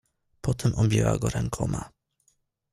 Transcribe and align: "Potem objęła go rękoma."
"Potem 0.41 0.75
objęła 0.75 1.17
go 1.17 1.29
rękoma." 1.29 1.89